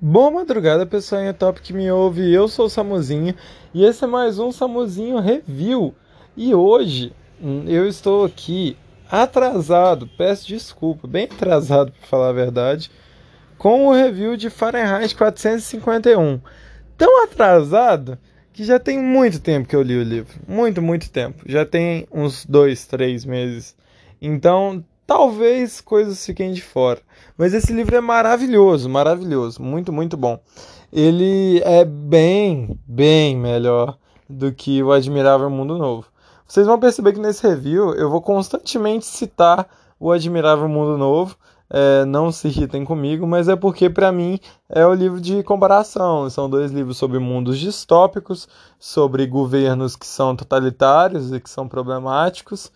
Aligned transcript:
Boa 0.00 0.28
madrugada, 0.28 0.84
pessoal 0.84 1.32
top 1.32 1.62
que 1.62 1.72
me 1.72 1.90
ouve. 1.90 2.30
Eu 2.30 2.48
sou 2.48 2.66
o 2.66 2.68
Samuzinho 2.68 3.32
e 3.72 3.84
esse 3.84 4.02
é 4.02 4.06
mais 4.08 4.40
um 4.40 4.50
Samuzinho 4.50 5.20
Review. 5.20 5.94
E 6.36 6.52
hoje 6.52 7.12
hum, 7.40 7.64
eu 7.68 7.86
estou 7.86 8.24
aqui 8.24 8.76
atrasado, 9.08 10.10
peço 10.18 10.48
desculpa, 10.48 11.06
bem 11.06 11.26
atrasado 11.26 11.92
para 11.92 12.08
falar 12.08 12.30
a 12.30 12.32
verdade, 12.32 12.90
com 13.56 13.86
o 13.86 13.92
review 13.92 14.36
de 14.36 14.50
Fahrenheit 14.50 15.14
451. 15.14 16.40
Tão 16.98 17.22
atrasado 17.22 18.18
que 18.52 18.64
já 18.64 18.80
tem 18.80 18.98
muito 18.98 19.40
tempo 19.40 19.68
que 19.68 19.76
eu 19.76 19.82
li 19.82 19.96
o 19.96 20.02
livro, 20.02 20.34
muito, 20.46 20.82
muito 20.82 21.08
tempo. 21.08 21.44
Já 21.46 21.64
tem 21.64 22.06
uns 22.12 22.44
dois, 22.44 22.84
três 22.84 23.24
meses. 23.24 23.76
Então 24.20 24.84
talvez 25.06 25.80
coisas 25.80 26.24
fiquem 26.24 26.52
de 26.52 26.62
fora. 26.62 27.00
Mas 27.36 27.54
esse 27.54 27.72
livro 27.72 27.96
é 27.96 28.00
maravilhoso, 28.00 28.88
maravilhoso, 28.88 29.62
muito, 29.62 29.92
muito 29.92 30.16
bom. 30.16 30.38
Ele 30.92 31.60
é 31.64 31.84
bem, 31.84 32.78
bem 32.86 33.36
melhor 33.36 33.98
do 34.28 34.52
que 34.52 34.82
o 34.82 34.92
Admirável 34.92 35.50
Mundo 35.50 35.76
Novo. 35.76 36.06
Vocês 36.46 36.66
vão 36.66 36.78
perceber 36.78 37.12
que 37.12 37.20
nesse 37.20 37.46
review 37.46 37.94
eu 37.94 38.10
vou 38.10 38.20
constantemente 38.20 39.04
citar 39.04 39.66
o 39.98 40.12
Admirável 40.12 40.68
Mundo 40.68 40.96
Novo. 40.96 41.36
É, 41.68 42.04
não 42.04 42.30
se 42.30 42.46
irritem 42.46 42.84
comigo, 42.84 43.26
mas 43.26 43.48
é 43.48 43.56
porque 43.56 43.88
para 43.90 44.12
mim 44.12 44.38
é 44.68 44.86
o 44.86 44.94
livro 44.94 45.20
de 45.20 45.42
comparação. 45.42 46.28
São 46.30 46.48
dois 46.48 46.70
livros 46.70 46.96
sobre 46.96 47.18
mundos 47.18 47.58
distópicos, 47.58 48.46
sobre 48.78 49.26
governos 49.26 49.96
que 49.96 50.06
são 50.06 50.36
totalitários 50.36 51.32
e 51.32 51.40
que 51.40 51.50
são 51.50 51.66
problemáticos 51.66 52.70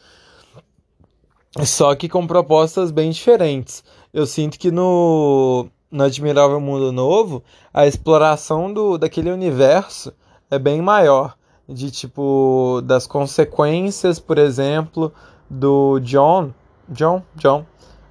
só 1.66 1.94
que 1.94 2.08
com 2.08 2.26
propostas 2.26 2.90
bem 2.90 3.10
diferentes. 3.10 3.82
Eu 4.12 4.26
sinto 4.26 4.58
que 4.58 4.70
no, 4.70 5.66
no 5.90 6.04
Admirável 6.04 6.60
Mundo 6.60 6.92
Novo, 6.92 7.42
a 7.72 7.86
exploração 7.86 8.72
do, 8.72 8.96
daquele 8.98 9.30
universo 9.30 10.12
é 10.50 10.58
bem 10.58 10.80
maior. 10.80 11.36
De 11.68 11.90
tipo, 11.90 12.80
das 12.84 13.06
consequências, 13.06 14.18
por 14.18 14.38
exemplo, 14.38 15.12
do 15.50 15.98
John, 16.00 16.50
John, 16.88 17.22
John, 17.36 17.66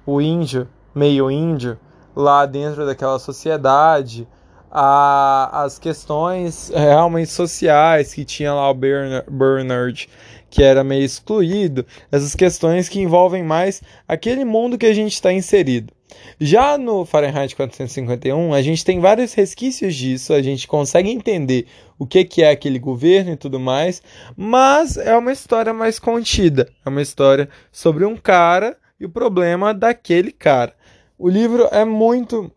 o 0.06 0.20
índio, 0.20 0.68
meio 0.94 1.28
índio, 1.28 1.76
lá 2.14 2.46
dentro 2.46 2.86
daquela 2.86 3.18
sociedade, 3.18 4.28
a, 4.70 5.62
as 5.64 5.78
questões 5.78 6.70
realmente 6.74 7.30
sociais 7.30 8.12
que 8.12 8.24
tinha 8.24 8.52
lá 8.52 8.70
o 8.70 8.74
Bernard, 8.74 10.08
que 10.50 10.62
era 10.62 10.84
meio 10.84 11.04
excluído, 11.04 11.86
essas 12.10 12.34
questões 12.34 12.88
que 12.88 13.00
envolvem 13.00 13.42
mais 13.42 13.82
aquele 14.06 14.44
mundo 14.44 14.78
que 14.78 14.86
a 14.86 14.94
gente 14.94 15.14
está 15.14 15.32
inserido. 15.32 15.92
Já 16.40 16.78
no 16.78 17.04
Fahrenheit 17.04 17.54
451, 17.54 18.54
a 18.54 18.62
gente 18.62 18.84
tem 18.84 19.00
vários 19.00 19.34
resquícios 19.34 19.94
disso, 19.94 20.32
a 20.32 20.40
gente 20.40 20.66
consegue 20.66 21.10
entender 21.10 21.66
o 21.98 22.06
que, 22.06 22.24
que 22.24 22.42
é 22.42 22.50
aquele 22.50 22.78
governo 22.78 23.32
e 23.32 23.36
tudo 23.36 23.58
mais, 23.58 24.02
mas 24.36 24.96
é 24.96 25.16
uma 25.16 25.32
história 25.32 25.72
mais 25.72 25.98
contida, 25.98 26.70
é 26.84 26.88
uma 26.88 27.02
história 27.02 27.48
sobre 27.70 28.04
um 28.04 28.16
cara 28.16 28.76
e 28.98 29.04
o 29.04 29.10
problema 29.10 29.74
daquele 29.74 30.32
cara. 30.32 30.74
O 31.18 31.28
livro 31.28 31.68
é 31.72 31.84
muito, 31.84 32.50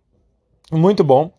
muito 0.71 1.03
bom. 1.03 1.31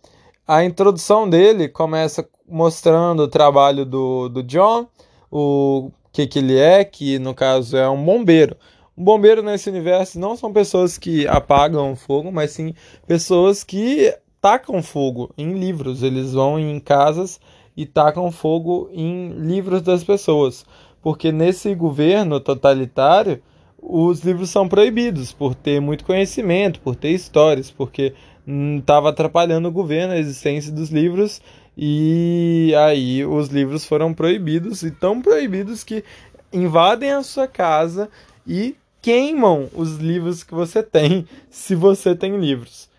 A 0.53 0.67
introdução 0.67 1.27
dele 1.27 1.67
começa 1.67 2.29
mostrando 2.47 3.21
o 3.21 3.29
trabalho 3.29 3.87
do, 3.87 4.29
do 4.29 4.43
John, 4.43 4.87
o 5.31 5.91
que, 6.13 6.27
que 6.27 6.41
ele 6.41 6.59
é, 6.59 6.85
que 6.85 7.19
no 7.19 7.35
caso 7.35 7.75
é 7.75 7.89
um 7.89 8.05
bombeiro. 8.05 8.55
Um 8.95 9.03
bombeiro 9.03 9.43
nesse 9.43 9.71
universo 9.71 10.21
não 10.21 10.37
são 10.37 10.53
pessoas 10.53 10.99
que 10.99 11.27
apagam 11.27 11.97
fogo, 11.97 12.31
mas 12.31 12.51
sim 12.51 12.75
pessoas 13.07 13.65
que 13.65 14.15
tacam 14.43 14.83
fogo 14.83 15.33
em 15.39 15.55
livros. 15.55 16.03
Eles 16.03 16.35
vão 16.35 16.59
em 16.59 16.79
casas 16.79 17.41
e 17.75 17.87
tacam 17.87 18.31
fogo 18.31 18.91
em 18.93 19.31
livros 19.31 19.81
das 19.81 20.05
pessoas. 20.05 20.67
Porque 21.01 21.33
nesse 21.33 21.75
governo 21.75 22.39
totalitário, 22.39 23.43
os 23.83 24.21
livros 24.21 24.51
são 24.51 24.69
proibidos 24.69 25.33
por 25.33 25.55
ter 25.55 25.81
muito 25.81 26.05
conhecimento, 26.05 26.79
por 26.81 26.95
ter 26.95 27.11
histórias, 27.13 27.71
porque 27.71 28.13
estava 28.47 29.11
atrapalhando 29.11 29.69
o 29.69 29.73
governo, 29.73 30.15
a 30.15 30.19
existência 30.19 30.73
dos 30.73 30.91
livros 30.91 31.41
e 31.77 32.75
aí 32.77 33.25
os 33.25 33.49
livros 33.49 33.85
foram 33.85 34.13
proibidos 34.13 34.83
e 34.83 34.91
tão 34.91 35.23
proibidos 35.23 35.83
que 35.83 36.05
invadem 36.53 37.13
a 37.13 37.23
sua 37.23 37.47
casa 37.49 38.11
e 38.47 38.77
queimam 39.01 39.69
os 39.75 39.97
livros 39.97 40.45
que 40.45 40.55
você 40.55 40.83
tem, 40.83 41.27
se 41.51 41.75
você 41.75 42.15
tem 42.15 42.39
livros. 42.39 42.91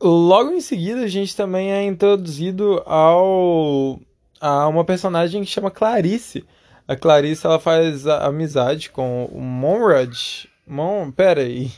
Logo 0.00 0.50
em 0.50 0.60
seguida, 0.60 1.02
a 1.02 1.08
gente 1.08 1.34
também 1.34 1.72
é 1.72 1.82
introduzido 1.82 2.82
ao 2.84 3.98
a 4.40 4.68
uma 4.68 4.84
personagem 4.84 5.42
que 5.42 5.50
chama 5.50 5.70
Clarice. 5.70 6.44
A 6.86 6.94
Clarice 6.94 7.46
ela 7.46 7.58
faz 7.58 8.06
amizade 8.06 8.90
com 8.90 9.24
o 9.32 9.40
Monrad. 9.40 10.46
Mon, 10.66 11.10
pera 11.10 11.42
aí. 11.42 11.70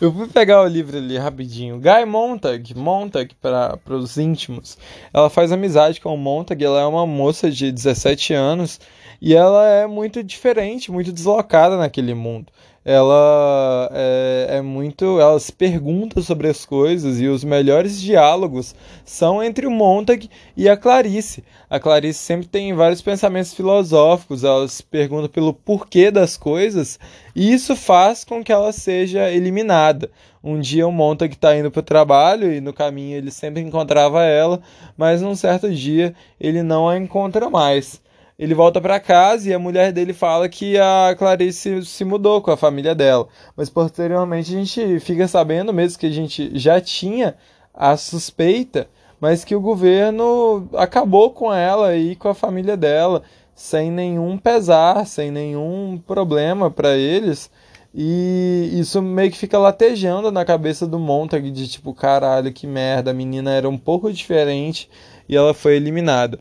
Eu 0.00 0.12
fui 0.12 0.26
pegar 0.26 0.62
o 0.62 0.66
livro 0.66 0.96
ali 0.96 1.18
rapidinho. 1.18 1.78
Guy 1.78 2.06
Montag, 2.06 2.74
Montag 2.74 3.34
para 3.34 3.78
os 3.88 4.16
íntimos. 4.16 4.78
Ela 5.12 5.28
faz 5.28 5.52
amizade 5.52 6.00
com 6.00 6.14
o 6.14 6.18
Montag, 6.18 6.64
ela 6.64 6.80
é 6.80 6.86
uma 6.86 7.06
moça 7.06 7.50
de 7.50 7.70
17 7.70 8.32
anos 8.32 8.80
e 9.20 9.34
ela 9.34 9.66
é 9.68 9.86
muito 9.86 10.24
diferente, 10.24 10.90
muito 10.90 11.12
deslocada 11.12 11.76
naquele 11.76 12.14
mundo 12.14 12.50
ela 12.84 13.90
é, 13.92 14.46
é, 14.56 14.62
muito. 14.62 15.20
Ela 15.20 15.38
se 15.38 15.52
pergunta 15.52 16.22
sobre 16.22 16.48
as 16.48 16.64
coisas 16.64 17.20
e 17.20 17.26
os 17.26 17.44
melhores 17.44 18.00
diálogos 18.00 18.74
são 19.04 19.42
entre 19.42 19.66
o 19.66 19.70
Montag 19.70 20.30
e 20.56 20.68
a 20.68 20.76
Clarice. 20.76 21.44
A 21.68 21.78
Clarice 21.78 22.18
sempre 22.18 22.48
tem 22.48 22.72
vários 22.72 23.02
pensamentos 23.02 23.52
filosóficos, 23.52 24.44
ela 24.44 24.66
se 24.66 24.82
pergunta 24.82 25.28
pelo 25.28 25.52
porquê 25.52 26.10
das 26.10 26.36
coisas 26.36 26.98
e 27.36 27.52
isso 27.52 27.76
faz 27.76 28.24
com 28.24 28.42
que 28.42 28.52
ela 28.52 28.72
seja 28.72 29.30
eliminada. 29.30 30.10
Um 30.42 30.58
dia 30.58 30.88
o 30.88 30.92
Montag 30.92 31.34
está 31.34 31.54
indo 31.54 31.70
para 31.70 31.80
o 31.80 31.82
trabalho 31.82 32.50
e 32.50 32.62
no 32.62 32.72
caminho 32.72 33.18
ele 33.18 33.30
sempre 33.30 33.60
encontrava 33.60 34.24
ela, 34.24 34.60
mas 34.96 35.20
num 35.20 35.34
certo 35.34 35.70
dia 35.70 36.14
ele 36.40 36.62
não 36.62 36.88
a 36.88 36.96
encontra 36.96 37.50
mais 37.50 38.00
ele 38.40 38.54
volta 38.54 38.80
para 38.80 38.98
casa 38.98 39.50
e 39.50 39.52
a 39.52 39.58
mulher 39.58 39.92
dele 39.92 40.14
fala 40.14 40.48
que 40.48 40.78
a 40.78 41.14
Clarice 41.18 41.84
se 41.84 42.06
mudou 42.06 42.40
com 42.40 42.50
a 42.50 42.56
família 42.56 42.94
dela. 42.94 43.28
Mas 43.54 43.68
posteriormente 43.68 44.50
a 44.50 44.58
gente 44.58 44.98
fica 44.98 45.28
sabendo, 45.28 45.74
mesmo 45.74 45.98
que 45.98 46.06
a 46.06 46.10
gente 46.10 46.50
já 46.58 46.80
tinha 46.80 47.36
a 47.74 47.98
suspeita, 47.98 48.88
mas 49.20 49.44
que 49.44 49.54
o 49.54 49.60
governo 49.60 50.66
acabou 50.74 51.32
com 51.32 51.52
ela 51.52 51.94
e 51.94 52.16
com 52.16 52.28
a 52.28 52.34
família 52.34 52.78
dela, 52.78 53.22
sem 53.54 53.90
nenhum 53.90 54.38
pesar, 54.38 55.06
sem 55.06 55.30
nenhum 55.30 56.00
problema 56.06 56.70
para 56.70 56.96
eles. 56.96 57.50
E 57.94 58.70
isso 58.72 59.02
meio 59.02 59.30
que 59.30 59.36
fica 59.36 59.58
latejando 59.58 60.32
na 60.32 60.46
cabeça 60.46 60.86
do 60.86 60.98
Montag 60.98 61.50
de 61.50 61.68
tipo, 61.68 61.92
caralho, 61.92 62.50
que 62.54 62.66
merda, 62.66 63.10
a 63.10 63.14
menina 63.14 63.50
era 63.50 63.68
um 63.68 63.76
pouco 63.76 64.10
diferente 64.10 64.88
e 65.28 65.36
ela 65.36 65.52
foi 65.52 65.76
eliminada. 65.76 66.40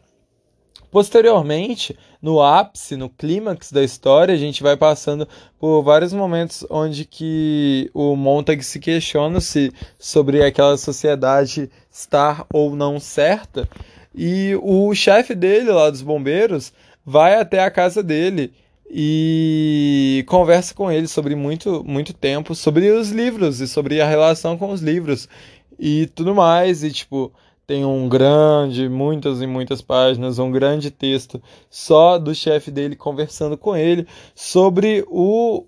Posteriormente, 0.91 1.95
no 2.21 2.41
ápice, 2.41 2.95
no 2.95 3.09
clímax 3.09 3.71
da 3.71 3.83
história, 3.83 4.33
a 4.33 4.37
gente 4.37 4.63
vai 4.63 4.75
passando 4.75 5.27
por 5.59 5.83
vários 5.83 6.13
momentos 6.13 6.65
onde 6.69 7.05
que 7.05 7.91
o 7.93 8.15
Montag 8.15 8.63
se 8.63 8.79
questiona 8.79 9.39
se 9.39 9.71
sobre 9.99 10.43
aquela 10.43 10.77
sociedade 10.77 11.69
estar 11.91 12.45
ou 12.51 12.75
não 12.75 12.99
certa, 12.99 13.69
e 14.15 14.57
o 14.61 14.93
chefe 14.95 15.35
dele 15.35 15.71
lá 15.71 15.89
dos 15.89 16.01
bombeiros 16.01 16.73
vai 17.05 17.35
até 17.35 17.63
a 17.63 17.71
casa 17.71 18.01
dele 18.01 18.51
e 18.89 20.25
conversa 20.27 20.73
com 20.73 20.91
ele 20.91 21.07
sobre 21.07 21.35
muito 21.35 21.83
muito 21.85 22.11
tempo 22.11 22.55
sobre 22.55 22.89
os 22.89 23.11
livros 23.11 23.61
e 23.61 23.67
sobre 23.67 24.01
a 24.01 24.07
relação 24.07 24.57
com 24.57 24.71
os 24.71 24.81
livros 24.81 25.29
e 25.77 26.07
tudo 26.07 26.33
mais 26.33 26.83
e 26.83 26.91
tipo 26.91 27.31
tem 27.69 27.85
um 27.85 28.09
grande, 28.09 28.89
muitas 28.89 29.43
e 29.43 29.45
muitas 29.45 29.79
páginas, 29.79 30.39
um 30.39 30.49
grande 30.49 30.89
texto 30.89 31.39
só 31.69 32.17
do 32.17 32.33
chefe 32.33 32.71
dele 32.71 32.95
conversando 32.95 33.55
com 33.55 33.77
ele 33.77 34.07
sobre 34.33 35.05
o 35.07 35.67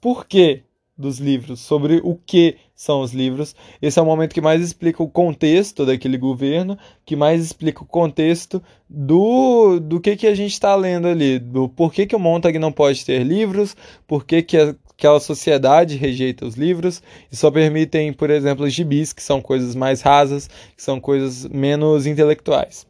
porquê 0.00 0.62
dos 0.96 1.18
livros, 1.18 1.58
sobre 1.58 2.00
o 2.04 2.14
que 2.14 2.56
são 2.72 3.00
os 3.00 3.12
livros. 3.12 3.56
Esse 3.82 3.98
é 3.98 4.02
o 4.02 4.06
momento 4.06 4.32
que 4.32 4.40
mais 4.40 4.62
explica 4.62 5.02
o 5.02 5.10
contexto 5.10 5.84
daquele 5.84 6.16
governo, 6.16 6.78
que 7.04 7.16
mais 7.16 7.42
explica 7.42 7.82
o 7.82 7.86
contexto 7.86 8.62
do, 8.88 9.80
do 9.80 10.00
que, 10.00 10.14
que 10.14 10.28
a 10.28 10.36
gente 10.36 10.52
está 10.52 10.76
lendo 10.76 11.08
ali, 11.08 11.40
do 11.40 11.68
porquê 11.68 12.06
que 12.06 12.14
o 12.14 12.20
Montag 12.20 12.60
não 12.60 12.70
pode 12.70 13.04
ter 13.04 13.24
livros, 13.24 13.76
porquê 14.06 14.40
que 14.40 14.76
aquela 14.96 15.20
sociedade 15.20 15.96
rejeita 15.96 16.46
os 16.46 16.54
livros 16.54 17.02
e 17.30 17.36
só 17.36 17.50
permitem, 17.50 18.12
por 18.12 18.30
exemplo, 18.30 18.68
gibis, 18.68 19.12
que 19.12 19.22
são 19.22 19.40
coisas 19.40 19.74
mais 19.74 20.00
rasas, 20.00 20.48
que 20.76 20.82
são 20.82 21.00
coisas 21.00 21.46
menos 21.48 22.06
intelectuais. 22.06 22.86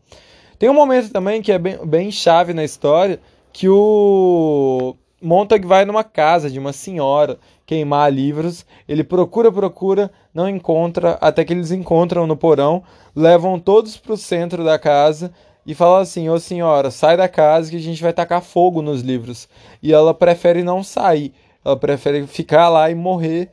Tem 0.58 0.68
um 0.68 0.74
momento 0.74 1.10
também 1.10 1.42
que 1.42 1.52
é 1.52 1.58
bem, 1.58 1.78
bem 1.84 2.10
chave 2.10 2.52
na 2.54 2.64
história, 2.64 3.18
que 3.52 3.68
o 3.68 4.96
Montag 5.20 5.66
vai 5.66 5.84
numa 5.84 6.04
casa 6.04 6.50
de 6.50 6.58
uma 6.58 6.72
senhora 6.72 7.38
queimar 7.66 8.12
livros. 8.12 8.64
Ele 8.86 9.02
procura, 9.02 9.50
procura, 9.50 10.10
não 10.32 10.48
encontra, 10.48 11.18
até 11.20 11.44
que 11.44 11.52
eles 11.52 11.70
encontram 11.70 12.26
no 12.26 12.36
porão, 12.36 12.82
levam 13.16 13.58
todos 13.58 13.96
para 13.96 14.12
o 14.12 14.18
centro 14.18 14.62
da 14.62 14.78
casa 14.78 15.32
e 15.66 15.74
falam 15.74 16.00
assim: 16.00 16.28
Ô 16.28 16.38
senhora, 16.38 16.90
sai 16.90 17.16
da 17.16 17.28
casa 17.28 17.70
que 17.70 17.76
a 17.76 17.80
gente 17.80 18.02
vai 18.02 18.12
tacar 18.12 18.42
fogo 18.42 18.82
nos 18.82 19.00
livros. 19.00 19.48
E 19.82 19.92
ela 19.92 20.12
prefere 20.12 20.62
não 20.62 20.82
sair, 20.82 21.32
ela 21.64 21.76
prefere 21.76 22.26
ficar 22.26 22.68
lá 22.68 22.90
e 22.90 22.94
morrer 22.94 23.50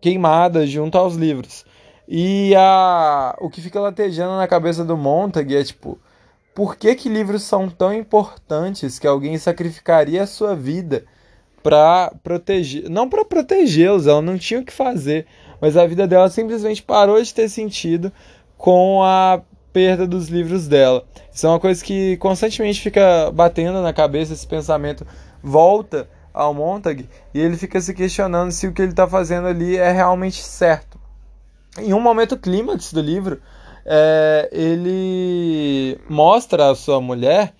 queimada 0.00 0.66
junto 0.66 0.98
aos 0.98 1.14
livros. 1.14 1.64
E 2.08 2.54
a... 2.56 3.36
o 3.40 3.48
que 3.48 3.60
fica 3.60 3.80
latejando 3.80 4.36
na 4.36 4.48
cabeça 4.48 4.84
do 4.84 4.96
Montag 4.96 5.54
é 5.54 5.62
tipo 5.62 5.98
por 6.54 6.76
que, 6.76 6.94
que 6.94 7.08
livros 7.08 7.42
são 7.42 7.68
tão 7.70 7.94
importantes 7.94 8.98
que 8.98 9.06
alguém 9.06 9.38
sacrificaria 9.38 10.22
a 10.22 10.26
sua 10.26 10.54
vida 10.54 11.04
para 11.62 12.12
proteger, 12.22 12.90
não 12.90 13.08
para 13.08 13.24
protegê-los, 13.24 14.06
ela 14.06 14.20
não 14.20 14.36
tinha 14.36 14.60
o 14.60 14.64
que 14.64 14.72
fazer, 14.72 15.26
mas 15.60 15.76
a 15.76 15.86
vida 15.86 16.06
dela 16.06 16.28
simplesmente 16.28 16.82
parou 16.82 17.22
de 17.22 17.32
ter 17.32 17.48
sentido 17.48 18.12
com 18.58 19.02
a 19.02 19.40
perda 19.72 20.06
dos 20.06 20.28
livros 20.28 20.68
dela. 20.68 21.04
Isso 21.32 21.46
é 21.46 21.48
uma 21.48 21.60
coisa 21.60 21.82
que 21.82 22.16
constantemente 22.18 22.80
fica 22.80 23.30
batendo 23.32 23.80
na 23.80 23.92
cabeça, 23.92 24.34
esse 24.34 24.46
pensamento 24.46 25.06
volta 25.42 26.08
ao 26.32 26.54
Montag 26.54 27.08
e 27.34 27.40
ele 27.40 27.56
fica 27.56 27.80
se 27.80 27.94
questionando 27.94 28.50
se 28.52 28.66
o 28.66 28.72
que 28.72 28.82
ele 28.82 28.92
está 28.92 29.06
fazendo 29.06 29.46
ali 29.46 29.76
é 29.76 29.90
realmente 29.90 30.42
certo. 30.42 30.98
Em 31.78 31.92
um 31.92 32.00
momento 32.00 32.36
clímax 32.36 32.92
do 32.92 33.00
livro, 33.00 33.40
é, 33.84 34.48
ele 34.52 35.98
mostra 36.08 36.70
a 36.70 36.74
sua 36.74 37.00
mulher 37.00 37.54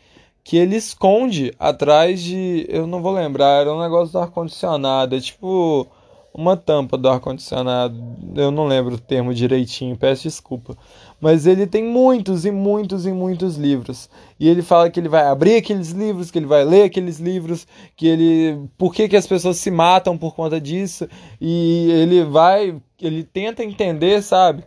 que 0.44 0.56
ele 0.56 0.76
esconde 0.76 1.54
atrás 1.58 2.20
de. 2.20 2.66
Eu 2.69 2.86
não 2.86 3.00
vou 3.00 3.12
lembrar, 3.12 3.60
era 3.60 3.72
um 3.72 3.80
negócio 3.80 4.12
do 4.12 4.19
ar-condicionado. 4.19 5.16
É 5.16 5.20
tipo 5.20 5.86
uma 6.34 6.56
tampa 6.56 6.96
do 6.96 7.08
ar-condicionado. 7.08 7.96
Eu 8.34 8.50
não 8.50 8.67
lembro 8.67 8.94
o 8.94 8.99
termo 8.99 9.34
direitinho, 9.34 9.96
peço 9.96 10.25
desculpa. 10.25 10.76
Mas 11.20 11.46
ele 11.46 11.67
tem 11.67 11.84
muitos 11.84 12.44
e 12.44 12.50
muitos 12.50 13.06
e 13.06 13.12
muitos 13.12 13.56
livros. 13.56 14.08
E 14.40 14.49
ele 14.49 14.62
fala 14.62 14.90
que 14.90 14.99
ele 14.99 15.08
vai 15.08 15.25
abrir 15.26 15.56
aqueles 15.56 15.90
livros, 15.90 16.31
que 16.31 16.38
ele 16.38 16.46
vai 16.46 16.64
ler 16.64 16.84
aqueles 16.84 17.19
livros, 17.19 17.67
que 17.96 18.06
ele. 18.06 18.69
Por 18.76 18.94
que, 18.94 19.08
que 19.08 19.17
as 19.17 19.26
pessoas 19.26 19.58
se 19.58 19.70
matam 19.70 20.17
por 20.17 20.34
conta 20.34 20.61
disso? 20.61 21.08
E 21.40 21.90
ele 21.90 22.25
vai. 22.25 22.81
Ele 23.00 23.23
tenta 23.25 23.62
entender, 23.62 24.23
sabe? 24.23 24.64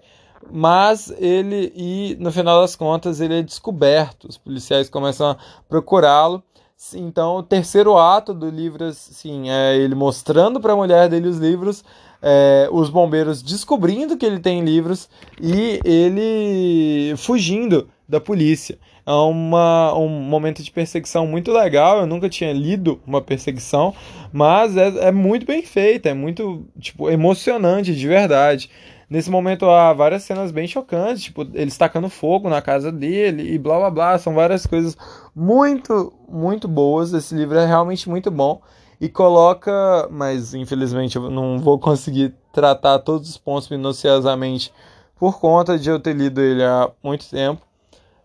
mas 0.51 1.11
ele 1.17 1.73
e 1.75 2.15
no 2.19 2.31
final 2.31 2.61
das 2.61 2.75
contas 2.75 3.19
ele 3.19 3.39
é 3.39 3.41
descoberto. 3.41 4.27
Os 4.27 4.37
policiais 4.37 4.89
começam 4.89 5.31
a 5.31 5.37
procurá-lo. 5.67 6.43
Então, 6.93 7.37
o 7.37 7.43
terceiro 7.43 7.97
ato 7.97 8.33
do 8.33 8.49
livro, 8.49 8.83
assim, 8.85 9.49
é 9.49 9.75
ele 9.77 9.95
mostrando 9.95 10.59
para 10.59 10.73
a 10.73 10.75
mulher 10.75 11.07
dele 11.09 11.27
os 11.27 11.37
livros, 11.37 11.83
é, 12.21 12.67
os 12.71 12.89
bombeiros 12.89 13.41
descobrindo 13.41 14.17
que 14.17 14.25
ele 14.25 14.39
tem 14.39 14.63
livros 14.63 15.09
e 15.39 15.79
ele 15.85 17.15
fugindo 17.17 17.89
da 18.07 18.19
polícia. 18.19 18.77
É 19.05 19.11
uma, 19.11 19.95
um 19.95 20.09
momento 20.09 20.63
de 20.63 20.71
perseguição 20.71 21.27
muito 21.27 21.51
legal. 21.51 21.99
Eu 21.99 22.07
nunca 22.07 22.27
tinha 22.27 22.51
lido 22.51 22.99
uma 23.05 23.21
perseguição, 23.21 23.93
mas 24.33 24.75
é, 24.75 25.07
é 25.07 25.11
muito 25.11 25.45
bem 25.45 25.61
feita, 25.61 26.09
é 26.09 26.13
muito 26.13 26.65
tipo, 26.79 27.09
emocionante 27.09 27.95
de 27.95 28.07
verdade. 28.07 28.69
Nesse 29.09 29.29
momento 29.29 29.65
há 29.69 29.93
várias 29.93 30.23
cenas 30.23 30.51
bem 30.51 30.67
chocantes, 30.67 31.23
tipo, 31.23 31.47
ele 31.53 31.71
tacando 31.71 32.09
fogo 32.09 32.49
na 32.49 32.61
casa 32.61 32.91
dele 32.91 33.53
e 33.53 33.57
blá 33.57 33.77
blá 33.77 33.89
blá. 33.91 34.17
São 34.17 34.33
várias 34.33 34.65
coisas 34.65 34.97
muito, 35.35 36.11
muito 36.27 36.67
boas. 36.67 37.13
Esse 37.13 37.35
livro 37.35 37.57
é 37.57 37.65
realmente 37.65 38.09
muito 38.09 38.31
bom 38.31 38.61
e 38.99 39.09
coloca, 39.09 40.07
mas 40.09 40.53
infelizmente 40.53 41.15
eu 41.15 41.29
não 41.29 41.59
vou 41.59 41.77
conseguir 41.77 42.33
tratar 42.51 42.99
todos 42.99 43.29
os 43.29 43.37
pontos 43.37 43.69
minuciosamente 43.69 44.73
por 45.17 45.39
conta 45.39 45.77
de 45.77 45.89
eu 45.89 45.99
ter 45.99 46.15
lido 46.15 46.41
ele 46.41 46.63
há 46.63 46.89
muito 47.03 47.29
tempo. 47.29 47.61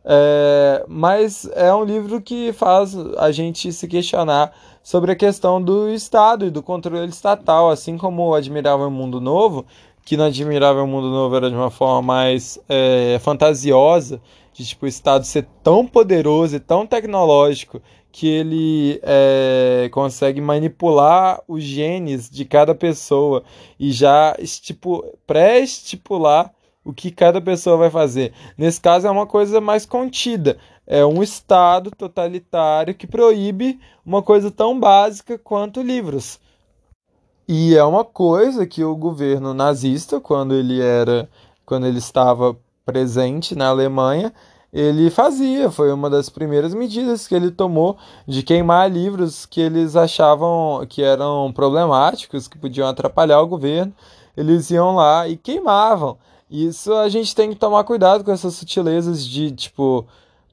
É, 0.03 0.85
mas 0.89 1.49
é 1.55 1.73
um 1.75 1.85
livro 1.85 2.23
que 2.23 2.53
faz 2.53 2.97
a 3.19 3.31
gente 3.31 3.71
se 3.73 3.87
questionar 3.87 4.53
sobre 4.83 5.13
a 5.13 5.17
questão 5.17 5.63
do 5.63 5.91
Estado 5.91 6.47
e 6.47 6.51
do 6.51 6.63
controle 6.63 7.09
estatal, 7.09 7.69
assim 7.71 7.99
como 7.99 8.29
o 8.29 8.35
Admirável 8.35 8.91
Mundo 8.91 9.21
Novo, 9.21 9.67
que 10.05 10.17
no 10.17 10.25
Admirável 10.25 10.87
Mundo 10.87 11.11
Novo 11.11 11.37
era 11.37 11.49
de 11.49 11.57
uma 11.57 11.71
forma 11.71 12.03
mais 12.03 12.59
é, 12.69 13.19
fantasiosa, 13.21 14.21
de 14.53 14.65
tipo 14.65 14.87
o 14.87 14.89
Estado 14.89 15.25
ser 15.25 15.47
tão 15.63 15.87
poderoso 15.87 16.57
e 16.57 16.61
tão 16.61 16.87
tecnológico 16.87 17.81
que 18.13 18.27
ele 18.27 19.01
é, 19.03 19.89
consegue 19.93 20.41
manipular 20.41 21.41
os 21.47 21.63
genes 21.63 22.29
de 22.29 22.45
cada 22.45 22.75
pessoa 22.75 23.45
e 23.79 23.93
já 23.93 24.37
pré-estipular 25.27 26.53
o 26.85 26.93
que 26.93 27.11
cada 27.11 27.41
pessoa 27.41 27.77
vai 27.77 27.91
fazer. 27.91 28.33
Nesse 28.57 28.81
caso 28.81 29.07
é 29.07 29.11
uma 29.11 29.27
coisa 29.27 29.61
mais 29.61 29.87
contida. 29.87 30.59
É 30.87 31.05
um 31.05 31.23
Estado 31.23 31.91
totalitário 31.91 32.95
que 32.95 33.07
proíbe 33.07 33.79
uma 34.05 34.23
coisa 34.23 34.51
tão 34.51 34.79
básica 34.79 35.39
quanto 35.39 35.83
livros. 35.83 36.41
E 37.53 37.75
é 37.75 37.83
uma 37.83 38.05
coisa 38.05 38.65
que 38.65 38.85
o 38.85 38.95
governo 38.95 39.53
nazista, 39.53 40.21
quando 40.21 40.55
ele 40.55 40.81
era, 40.81 41.29
quando 41.67 41.85
ele 41.85 41.99
estava 41.99 42.57
presente 42.87 43.57
na 43.57 43.67
Alemanha, 43.71 44.33
ele 44.73 45.11
fazia. 45.11 45.69
Foi 45.69 45.93
uma 45.93 46.09
das 46.09 46.29
primeiras 46.29 46.73
medidas 46.73 47.27
que 47.27 47.35
ele 47.35 47.51
tomou 47.51 47.99
de 48.25 48.45
queimar 48.45 48.89
livros 48.89 49.47
que 49.47 49.61
eles 49.61 49.97
achavam 49.97 50.87
que 50.89 51.03
eram 51.03 51.53
problemáticos, 51.53 52.47
que 52.47 52.57
podiam 52.57 52.87
atrapalhar 52.87 53.41
o 53.41 53.49
governo. 53.49 53.93
Eles 54.37 54.71
iam 54.71 54.95
lá 54.95 55.27
e 55.27 55.37
queimavam. 55.37 56.19
Isso 56.49 56.95
a 56.95 57.09
gente 57.09 57.35
tem 57.35 57.51
que 57.51 57.57
tomar 57.57 57.83
cuidado 57.83 58.23
com 58.23 58.31
essas 58.31 58.55
sutilezas 58.55 59.27
de 59.27 59.51
tipo, 59.51 60.07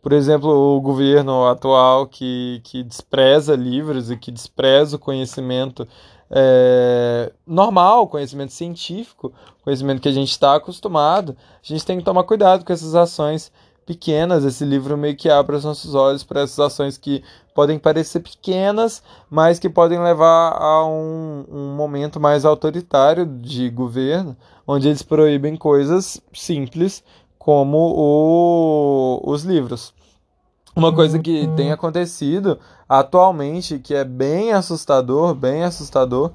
por 0.07 0.13
exemplo, 0.13 0.49
o 0.49 0.79
governo 0.79 1.47
atual 1.47 2.07
que, 2.07 2.61
que 2.63 2.81
despreza 2.81 3.57
livros 3.57 4.09
e 4.09 4.15
que 4.15 4.31
despreza 4.31 4.95
o 4.95 4.99
conhecimento 4.99 5.85
é, 6.31 7.29
normal, 7.45 8.07
conhecimento 8.07 8.53
científico, 8.53 9.33
conhecimento 9.65 9.99
que 10.01 10.07
a 10.07 10.13
gente 10.13 10.31
está 10.31 10.55
acostumado, 10.55 11.35
a 11.61 11.67
gente 11.67 11.85
tem 11.85 11.97
que 11.97 12.05
tomar 12.05 12.23
cuidado 12.23 12.63
com 12.63 12.71
essas 12.71 12.95
ações 12.95 13.51
pequenas. 13.85 14.45
Esse 14.45 14.63
livro 14.63 14.97
meio 14.97 15.17
que 15.17 15.29
abre 15.29 15.57
os 15.57 15.65
nossos 15.65 15.93
olhos 15.93 16.23
para 16.23 16.39
essas 16.39 16.59
ações 16.61 16.97
que 16.97 17.21
podem 17.53 17.77
parecer 17.77 18.21
pequenas, 18.21 19.03
mas 19.29 19.59
que 19.59 19.67
podem 19.67 20.01
levar 20.01 20.53
a 20.53 20.85
um, 20.85 21.43
um 21.51 21.75
momento 21.75 22.17
mais 22.17 22.45
autoritário 22.45 23.25
de 23.25 23.69
governo, 23.69 24.37
onde 24.65 24.87
eles 24.87 25.01
proíbem 25.01 25.57
coisas 25.57 26.21
simples 26.33 27.03
como 27.37 27.77
o, 27.77 29.21
os 29.29 29.43
livros. 29.43 29.96
Uma 30.77 30.93
coisa 30.93 31.17
que 31.17 31.47
tem 31.55 31.71
acontecido 31.71 32.59
atualmente, 32.87 33.79
que 33.79 33.95
é 33.95 34.03
bem 34.03 34.53
assustador, 34.53 35.33
bem 35.33 35.63
assustador, 35.63 36.29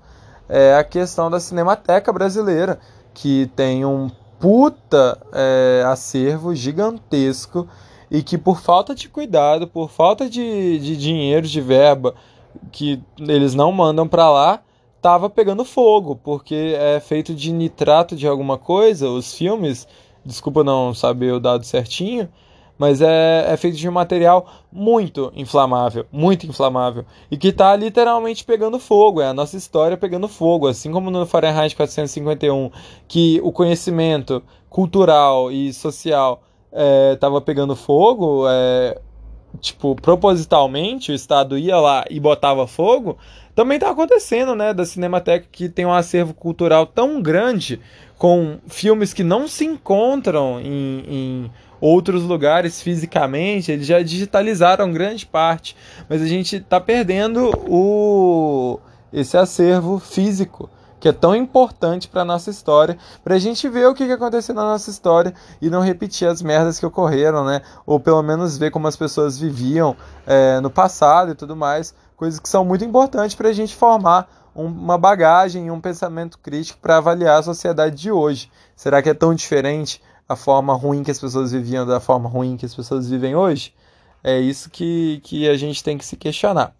é 0.48 0.74
a 0.74 0.82
questão 0.82 1.30
da 1.30 1.38
Cinemateca 1.38 2.12
Brasileira, 2.12 2.80
que 3.14 3.48
tem 3.54 3.84
um 3.84 4.10
puta 4.40 5.16
é, 5.32 5.84
acervo 5.86 6.56
gigantesco 6.56 7.68
e 8.10 8.20
que 8.20 8.36
por 8.36 8.60
falta 8.60 8.96
de 8.96 9.08
cuidado, 9.08 9.68
por 9.68 9.88
falta 9.88 10.28
de, 10.28 10.76
de 10.80 10.96
dinheiro, 10.96 11.46
de 11.46 11.60
verba, 11.60 12.12
que 12.72 13.00
eles 13.20 13.54
não 13.54 13.70
mandam 13.70 14.08
para 14.08 14.28
lá, 14.28 14.60
tava 15.00 15.30
pegando 15.30 15.64
fogo, 15.64 16.16
porque 16.16 16.74
é 16.76 16.98
feito 16.98 17.32
de 17.32 17.52
nitrato 17.52 18.16
de 18.16 18.26
alguma 18.26 18.58
coisa, 18.58 19.08
os 19.08 19.34
filmes, 19.34 19.86
desculpa 20.24 20.64
não 20.64 20.92
saber 20.92 21.32
o 21.32 21.38
dado 21.38 21.64
certinho, 21.64 22.28
mas 22.78 23.00
é, 23.00 23.46
é 23.48 23.56
feito 23.56 23.76
de 23.76 23.88
um 23.88 23.92
material 23.92 24.46
muito 24.72 25.32
inflamável, 25.36 26.06
muito 26.10 26.46
inflamável, 26.46 27.04
e 27.30 27.36
que 27.36 27.48
está 27.48 27.74
literalmente 27.76 28.44
pegando 28.44 28.78
fogo, 28.78 29.20
é 29.20 29.26
a 29.26 29.34
nossa 29.34 29.56
história 29.56 29.96
pegando 29.96 30.28
fogo, 30.28 30.66
assim 30.66 30.90
como 30.90 31.10
no 31.10 31.26
Fahrenheit 31.26 31.76
451, 31.76 32.70
que 33.06 33.40
o 33.42 33.52
conhecimento 33.52 34.42
cultural 34.68 35.50
e 35.52 35.72
social 35.72 36.42
estava 37.12 37.38
é, 37.38 37.40
pegando 37.40 37.76
fogo, 37.76 38.46
é, 38.48 38.98
tipo, 39.60 39.94
propositalmente 39.94 41.12
o 41.12 41.14
Estado 41.14 41.58
ia 41.58 41.78
lá 41.78 42.04
e 42.10 42.18
botava 42.18 42.66
fogo, 42.66 43.18
também 43.54 43.76
está 43.76 43.90
acontecendo, 43.90 44.54
né, 44.54 44.72
da 44.72 44.84
Cinemateca 44.84 45.46
que 45.50 45.68
tem 45.68 45.84
um 45.84 45.92
acervo 45.92 46.32
cultural 46.32 46.86
tão 46.86 47.20
grande 47.20 47.80
com 48.16 48.58
filmes 48.68 49.12
que 49.12 49.24
não 49.24 49.48
se 49.48 49.64
encontram 49.64 50.60
em, 50.60 51.04
em 51.08 51.50
outros 51.80 52.22
lugares 52.22 52.80
fisicamente, 52.80 53.72
eles 53.72 53.86
já 53.86 54.00
digitalizaram 54.00 54.92
grande 54.92 55.26
parte, 55.26 55.76
mas 56.08 56.22
a 56.22 56.26
gente 56.26 56.56
está 56.56 56.80
perdendo 56.80 57.50
o, 57.68 58.78
esse 59.12 59.36
acervo 59.36 59.98
físico 59.98 60.70
que 61.02 61.08
é 61.08 61.12
tão 61.12 61.34
importante 61.34 62.06
para 62.06 62.24
nossa 62.24 62.48
história, 62.48 62.96
para 63.24 63.34
a 63.34 63.38
gente 63.38 63.68
ver 63.68 63.88
o 63.88 63.94
que, 63.94 64.06
que 64.06 64.12
aconteceu 64.12 64.54
na 64.54 64.62
nossa 64.62 64.88
história 64.88 65.34
e 65.60 65.68
não 65.68 65.80
repetir 65.80 66.28
as 66.28 66.40
merdas 66.40 66.78
que 66.78 66.86
ocorreram, 66.86 67.44
né? 67.44 67.60
Ou 67.84 67.98
pelo 67.98 68.22
menos 68.22 68.56
ver 68.56 68.70
como 68.70 68.86
as 68.86 68.94
pessoas 68.94 69.36
viviam 69.36 69.96
é, 70.24 70.60
no 70.60 70.70
passado 70.70 71.32
e 71.32 71.34
tudo 71.34 71.56
mais, 71.56 71.92
coisas 72.16 72.38
que 72.38 72.48
são 72.48 72.64
muito 72.64 72.84
importantes 72.84 73.34
para 73.34 73.48
a 73.48 73.52
gente 73.52 73.74
formar 73.74 74.28
uma 74.54 74.98
bagagem 74.98 75.66
e 75.66 75.70
um 75.70 75.80
pensamento 75.80 76.38
crítico 76.38 76.78
para 76.80 76.98
avaliar 76.98 77.38
a 77.38 77.42
sociedade 77.42 77.96
de 77.96 78.10
hoje. 78.10 78.50
Será 78.76 79.02
que 79.02 79.08
é 79.08 79.14
tão 79.14 79.34
diferente 79.34 80.02
a 80.28 80.36
forma 80.36 80.74
ruim 80.74 81.02
que 81.02 81.10
as 81.10 81.18
pessoas 81.18 81.52
viviam 81.52 81.86
da 81.86 82.00
forma 82.00 82.28
ruim 82.28 82.56
que 82.56 82.66
as 82.66 82.74
pessoas 82.74 83.08
vivem 83.08 83.34
hoje? 83.34 83.74
É 84.22 84.38
isso 84.38 84.70
que, 84.70 85.20
que 85.24 85.48
a 85.48 85.56
gente 85.56 85.82
tem 85.82 85.98
que 85.98 86.04
se 86.04 86.16
questionar. 86.16 86.74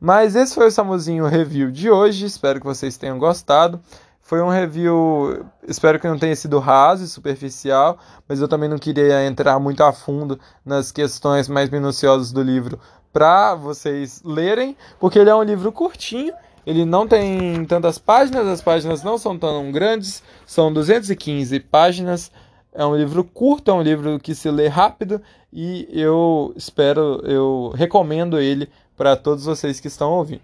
Mas 0.00 0.36
esse 0.36 0.54
foi 0.54 0.68
o 0.68 0.70
Samuzinho 0.70 1.26
Review 1.26 1.72
de 1.72 1.90
hoje. 1.90 2.24
Espero 2.24 2.60
que 2.60 2.66
vocês 2.66 2.96
tenham 2.96 3.18
gostado. 3.18 3.80
Foi 4.28 4.42
um 4.42 4.50
review, 4.50 5.46
espero 5.66 5.98
que 5.98 6.06
não 6.06 6.18
tenha 6.18 6.36
sido 6.36 6.58
raso 6.58 7.02
e 7.02 7.08
superficial, 7.08 7.98
mas 8.28 8.42
eu 8.42 8.46
também 8.46 8.68
não 8.68 8.76
queria 8.76 9.24
entrar 9.24 9.58
muito 9.58 9.82
a 9.82 9.90
fundo 9.90 10.38
nas 10.62 10.92
questões 10.92 11.48
mais 11.48 11.70
minuciosas 11.70 12.30
do 12.30 12.42
livro 12.42 12.78
para 13.12 13.54
vocês 13.54 14.22
lerem, 14.24 14.76
porque 14.98 15.18
ele 15.18 15.30
é 15.30 15.34
um 15.34 15.42
livro 15.42 15.72
curtinho, 15.72 16.32
ele 16.66 16.84
não 16.84 17.06
tem 17.08 17.64
tantas 17.64 17.98
páginas, 17.98 18.46
as 18.46 18.60
páginas 18.60 19.02
não 19.02 19.16
são 19.16 19.38
tão 19.38 19.72
grandes, 19.72 20.22
são 20.46 20.72
215 20.72 21.58
páginas. 21.60 22.30
É 22.72 22.84
um 22.84 22.94
livro 22.94 23.24
curto, 23.24 23.70
é 23.70 23.74
um 23.74 23.82
livro 23.82 24.20
que 24.20 24.34
se 24.34 24.50
lê 24.50 24.68
rápido 24.68 25.20
e 25.52 25.88
eu 25.90 26.52
espero, 26.54 27.22
eu 27.24 27.72
recomendo 27.74 28.38
ele 28.38 28.68
para 28.96 29.16
todos 29.16 29.46
vocês 29.46 29.80
que 29.80 29.88
estão 29.88 30.12
ouvindo. 30.12 30.42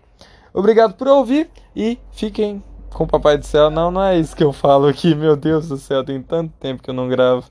Obrigado 0.53 0.95
por 0.95 1.09
ouvir 1.09 1.51
e 1.77 1.99
fiquem 2.13 2.63
com 2.91 3.05
o 3.05 3.09
Papai 3.09 3.37
do 3.37 3.45
Céu. 3.45 3.69
Não, 3.69 3.91
não 3.91 4.03
é 4.03 4.19
isso 4.19 4.35
que 4.35 4.45
eu 4.45 4.53
falo 4.53 4.87
aqui. 4.87 5.15
Meu 5.15 5.37
Deus 5.37 5.69
do 5.69 5.77
céu, 5.77 6.05
tem 6.05 6.23
tanto 6.23 6.53
tempo 6.59 6.83
que 6.83 6.89
eu 6.89 6.95
não 6.95 7.09
gravo. 7.09 7.45